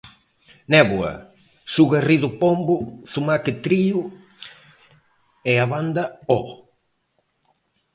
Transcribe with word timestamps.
Néboa, 0.71 1.11
Su 1.73 1.83
Garrido 1.93 2.29
Pombo, 2.41 2.75
Zumaque 3.11 3.53
Trío, 3.65 4.01
e 5.51 5.53
a 5.63 5.65
banda 5.73 6.03
Oh! 6.37 6.47